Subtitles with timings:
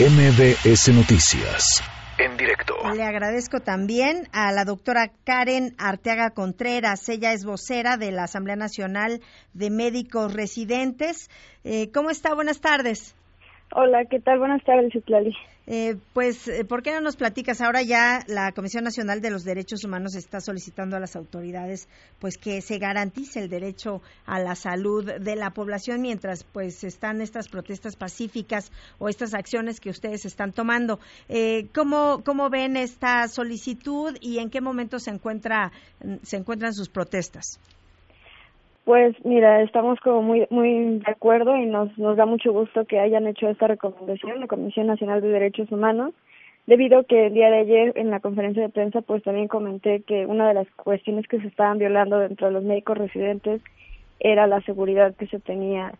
[0.00, 1.82] MBS Noticias.
[2.18, 2.72] En directo.
[2.94, 7.06] Le agradezco también a la doctora Karen Arteaga Contreras.
[7.10, 9.20] Ella es vocera de la Asamblea Nacional
[9.52, 11.28] de Médicos Residentes.
[11.64, 12.34] Eh, ¿Cómo está?
[12.34, 13.14] Buenas tardes.
[13.74, 14.38] Hola, ¿qué tal?
[14.38, 15.36] Buenas tardes, Citlali.
[15.72, 17.60] Eh, pues, eh, ¿por qué no nos platicas?
[17.60, 22.38] Ahora ya la Comisión Nacional de los Derechos Humanos está solicitando a las autoridades pues
[22.38, 27.46] que se garantice el derecho a la salud de la población mientras pues están estas
[27.46, 30.98] protestas pacíficas o estas acciones que ustedes están tomando.
[31.28, 35.70] Eh, ¿cómo, ¿Cómo ven esta solicitud y en qué momento se encuentra
[36.24, 37.60] se encuentran sus protestas?
[38.90, 42.98] Pues mira, estamos como muy muy de acuerdo y nos nos da mucho gusto que
[42.98, 46.12] hayan hecho esta recomendación la Comisión Nacional de Derechos Humanos,
[46.66, 50.02] debido a que el día de ayer en la conferencia de prensa pues también comenté
[50.02, 53.62] que una de las cuestiones que se estaban violando dentro de los médicos residentes
[54.18, 55.92] era la seguridad que se tenía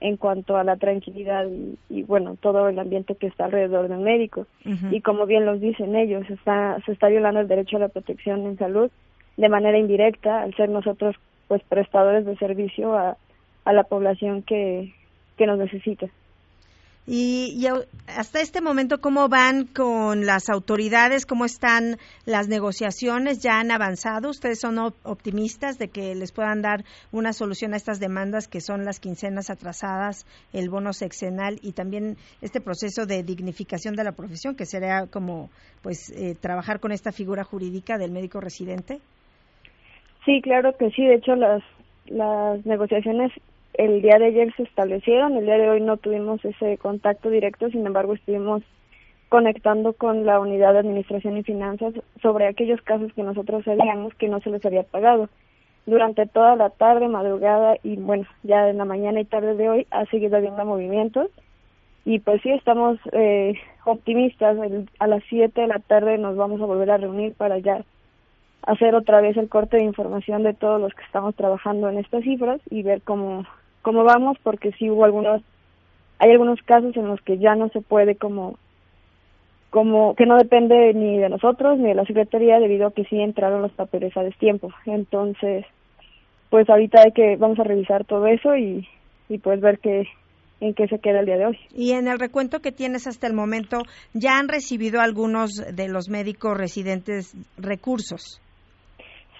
[0.00, 1.46] en cuanto a la tranquilidad
[1.90, 4.46] y, bueno todo el ambiente que está alrededor del médico.
[4.90, 8.46] Y como bien los dicen ellos está se está violando el derecho a la protección
[8.46, 8.90] en salud
[9.36, 11.16] de manera indirecta al ser nosotros
[11.50, 13.16] pues prestadores de servicio a,
[13.64, 14.94] a la población que,
[15.36, 16.06] que nos necesita.
[17.08, 17.66] Y,
[18.06, 21.26] hasta este momento, ¿cómo van con las autoridades?
[21.26, 23.40] ¿Cómo están las negociaciones?
[23.40, 24.30] ¿Ya han avanzado?
[24.30, 28.84] ¿Ustedes son optimistas de que les puedan dar una solución a estas demandas que son
[28.84, 34.54] las quincenas atrasadas, el bono sexenal y también este proceso de dignificación de la profesión,
[34.54, 35.50] que sería como
[35.82, 39.00] pues eh, trabajar con esta figura jurídica del médico residente?
[40.24, 41.04] Sí, claro que sí.
[41.04, 41.62] De hecho, las,
[42.06, 43.32] las negociaciones
[43.74, 45.36] el día de ayer se establecieron.
[45.36, 48.62] El día de hoy no tuvimos ese contacto directo, sin embargo, estuvimos
[49.28, 54.28] conectando con la unidad de administración y finanzas sobre aquellos casos que nosotros sabíamos que
[54.28, 55.28] no se les había pagado.
[55.86, 59.86] Durante toda la tarde, madrugada y bueno, ya en la mañana y tarde de hoy
[59.92, 61.30] ha seguido habiendo movimientos
[62.04, 64.56] y pues sí estamos eh, optimistas.
[64.98, 67.84] a las 7 de la tarde nos vamos a volver a reunir para ya
[68.62, 72.22] hacer otra vez el corte de información de todos los que estamos trabajando en estas
[72.22, 73.44] cifras y ver cómo
[73.82, 75.42] cómo vamos porque sí hubo algunos
[76.18, 78.58] hay algunos casos en los que ya no se puede como
[79.70, 83.18] como que no depende ni de nosotros ni de la secretaría debido a que sí
[83.18, 85.64] entraron los papeles a destiempo entonces
[86.50, 88.86] pues ahorita hay que vamos a revisar todo eso y
[89.28, 90.06] y pues ver qué
[90.60, 91.58] en qué se queda el día de hoy.
[91.74, 93.78] Y en el recuento que tienes hasta el momento,
[94.12, 98.40] ¿ya han recibido algunos de los médicos residentes recursos?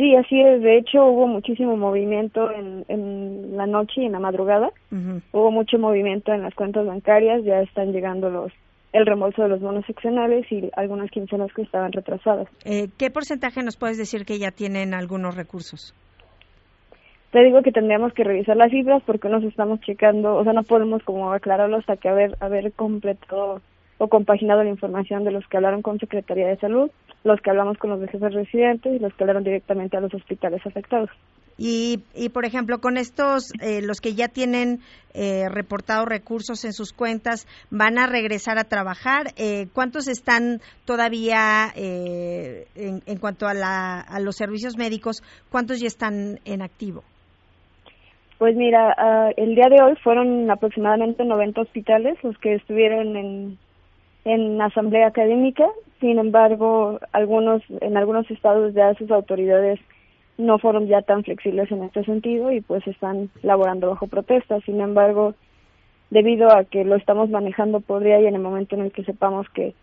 [0.01, 0.63] Sí, así es.
[0.63, 4.71] De hecho, hubo muchísimo movimiento en, en la noche y en la madrugada.
[4.91, 7.45] Hubo mucho movimiento en las cuentas bancarias.
[7.45, 8.51] Ya están llegando los
[8.95, 12.49] el reembolso de los bonos seccionales y algunas quincenas que estaban retrasadas.
[12.65, 15.95] Eh, ¿Qué porcentaje nos puedes decir que ya tienen algunos recursos?
[17.31, 20.63] Te digo que tendríamos que revisar las cifras porque nos estamos checando, o sea, no
[20.63, 23.61] podemos como aclararlo hasta que haber haber completado
[23.99, 26.91] o compaginado la información de los que hablaron con Secretaría de Salud,
[27.25, 30.65] los que hablamos con los jefes residentes y los que hablaron directamente a los hospitales
[30.67, 31.11] afectados.
[31.59, 34.81] Y, y por ejemplo, con estos, eh, los que ya tienen
[35.13, 39.35] eh, reportados recursos en sus cuentas, van a regresar a trabajar.
[39.37, 45.23] Eh, ¿Cuántos están todavía eh, en, en, cuanto a, la, a los servicios médicos?
[45.51, 47.03] ¿Cuántos ya están en activo?
[48.39, 53.59] Pues mira, uh, el día de hoy fueron aproximadamente 90 hospitales los que estuvieron en
[54.25, 55.65] en asamblea académica,
[56.01, 59.79] sin embargo, algunos en algunos estados ya sus autoridades
[60.39, 64.61] no fueron ya tan flexibles en este sentido y pues están laborando bajo protesta.
[64.61, 65.35] Sin embargo,
[66.09, 69.05] debido a que lo estamos manejando por día y en el momento en el que
[69.05, 69.75] sepamos que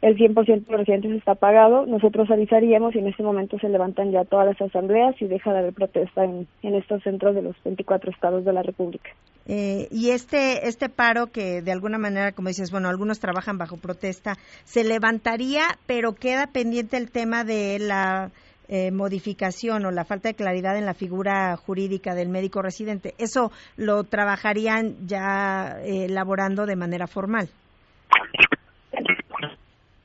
[0.00, 4.12] el 100% de los residentes está pagado, nosotros avisaríamos y en ese momento se levantan
[4.12, 7.56] ya todas las asambleas y deja de haber protesta en, en estos centros de los
[7.64, 9.10] 24 estados de la República.
[9.46, 13.78] Eh, y este, este paro que de alguna manera, como dices, bueno, algunos trabajan bajo
[13.78, 18.30] protesta, se levantaría, pero queda pendiente el tema de la
[18.68, 23.14] eh, modificación o la falta de claridad en la figura jurídica del médico residente.
[23.16, 27.48] ¿Eso lo trabajarían ya eh, elaborando de manera formal?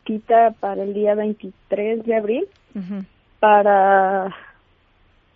[0.04, 2.48] Quita para el día 23 de abril
[3.40, 4.36] para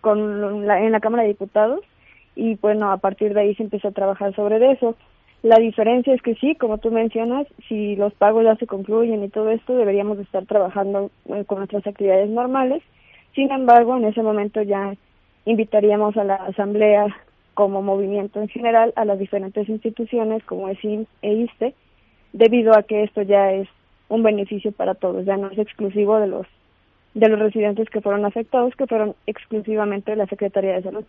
[0.02, 1.82] con la, en la Cámara de Diputados
[2.36, 4.96] y bueno, a partir de ahí se empezó a trabajar sobre eso.
[5.44, 9.30] La diferencia es que sí, como tú mencionas, si los pagos ya se concluyen y
[9.30, 12.84] todo esto, deberíamos estar trabajando eh, con nuestras actividades normales.
[13.34, 14.94] Sin embargo, en ese momento ya
[15.46, 17.08] invitaríamos a la Asamblea
[17.54, 21.74] como movimiento en general a las diferentes instituciones como ESIM e ISTE,
[22.34, 23.68] debido a que esto ya es
[24.10, 26.48] un beneficio para todos, ya no es exclusivo de los
[27.14, 31.06] de los residentes que fueron afectados, que fueron exclusivamente de la Secretaría de Salud.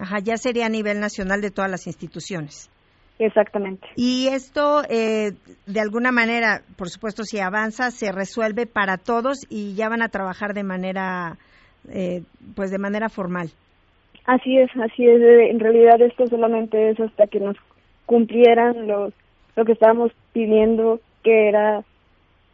[0.00, 2.68] Ajá, ya sería a nivel nacional de todas las instituciones.
[3.20, 3.86] Exactamente.
[3.94, 5.34] Y esto, eh,
[5.66, 10.08] de alguna manera, por supuesto, si avanza, se resuelve para todos y ya van a
[10.08, 11.38] trabajar de manera,
[11.88, 12.22] eh,
[12.56, 13.50] pues de manera formal.
[14.26, 15.20] Así es, así es.
[15.50, 17.56] En realidad esto solamente es hasta que nos
[18.06, 19.12] cumplieran lo,
[19.54, 21.84] lo que estábamos pidiendo, que era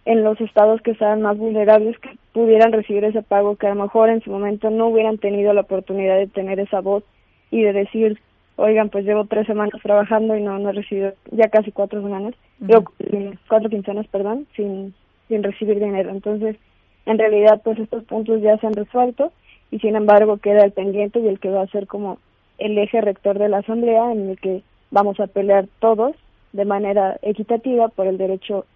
[0.04, 3.82] en los estados que estaban más vulnerables que pudieran recibir ese pago, que a lo
[3.82, 7.04] mejor en su momento no hubieran tenido la oportunidad de tener esa voz
[7.50, 8.18] y de decir,
[8.56, 12.34] oigan, pues llevo tres semanas trabajando y no, no he recibido, ya casi cuatro semanas,
[12.68, 14.94] eh, cuatro quincenas, perdón, sin,
[15.28, 16.10] sin recibir dinero.
[16.10, 16.56] Entonces,
[17.06, 19.32] en realidad, pues estos puntos ya se han resuelto
[19.70, 22.18] y sin embargo queda el pendiente y el que va a ser como
[22.58, 26.14] el eje rector de la Asamblea en el que vamos a pelear todos
[26.52, 28.66] de manera equitativa por el derecho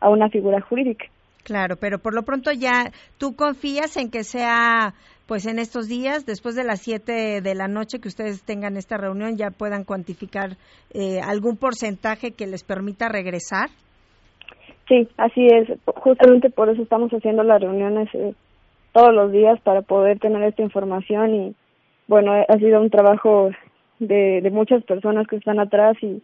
[0.00, 1.06] a una figura jurídica.
[1.44, 4.94] Claro, pero por lo pronto ya tú confías en que sea,
[5.26, 8.96] pues en estos días, después de las 7 de la noche que ustedes tengan esta
[8.96, 10.56] reunión, ya puedan cuantificar
[10.92, 13.70] eh, algún porcentaje que les permita regresar.
[14.88, 15.68] Sí, así es.
[15.86, 18.34] Justamente por eso estamos haciendo las reuniones eh,
[18.92, 21.54] todos los días para poder tener esta información y
[22.08, 23.50] bueno, ha sido un trabajo
[24.00, 26.20] de, de muchas personas que están atrás y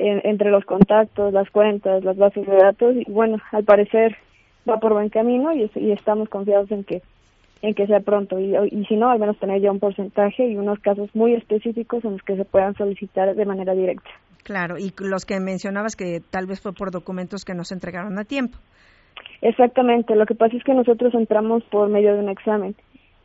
[0.00, 4.16] entre los contactos, las cuentas, las bases de datos y bueno, al parecer
[4.68, 7.02] va por buen camino y, y estamos confiados en que
[7.62, 10.56] en que sea pronto y, y si no, al menos tener ya un porcentaje y
[10.56, 14.08] unos casos muy específicos en los que se puedan solicitar de manera directa.
[14.44, 18.18] Claro, y los que mencionabas que tal vez fue por documentos que no se entregaron
[18.18, 18.56] a tiempo.
[19.42, 22.74] Exactamente, lo que pasa es que nosotros entramos por medio de un examen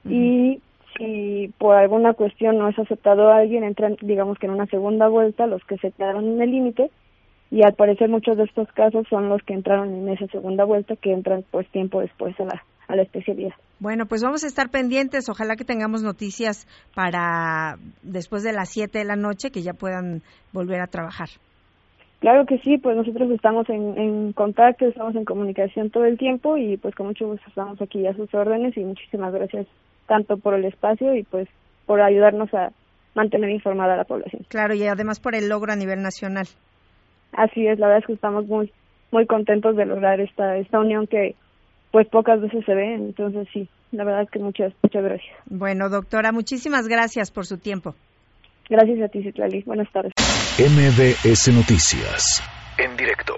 [0.04, 0.62] y
[0.98, 5.08] si por alguna cuestión no es aceptado a alguien, entran, digamos que en una segunda
[5.08, 6.92] vuelta los que se quedaron en el límite
[7.52, 10.96] y al parecer muchos de estos casos son los que entraron en esa segunda vuelta
[10.96, 13.54] que entran pues tiempo después a la, a la especialidad.
[13.80, 15.30] Bueno, pues vamos a estar pendientes.
[15.30, 20.22] Ojalá que tengamos noticias para después de las 7 de la noche que ya puedan
[20.54, 21.28] volver a trabajar.
[22.20, 26.58] Claro que sí, pues nosotros estamos en, en contacto, estamos en comunicación todo el tiempo
[26.58, 29.68] y pues con mucho gusto estamos aquí a sus órdenes y muchísimas gracias
[30.08, 31.48] tanto por el espacio y pues
[31.86, 32.72] por ayudarnos a
[33.14, 34.46] mantener informada a la población.
[34.50, 36.48] Claro, y además por el logro a nivel nacional.
[37.32, 38.72] Así es, la verdad es que estamos muy
[39.12, 41.36] muy contentos de lograr esta esta unión que
[41.92, 45.36] pues pocas veces se ve, entonces sí, la verdad es que muchas muchas gracias.
[45.46, 47.96] Bueno, doctora, muchísimas gracias por su tiempo.
[48.70, 49.62] Gracias a ti, Citlali.
[49.64, 50.12] Buenas tardes.
[50.58, 52.44] MBS Noticias,
[52.78, 53.34] en directo.